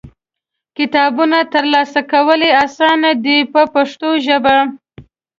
کتابونه 0.77 1.39
ترلاسه 1.53 2.01
کول 2.11 2.39
یې 2.47 2.51
اسانه 2.65 3.11
دي 3.23 3.37
په 3.53 3.61
پښتو 3.73 4.09
ژبه. 4.25 4.57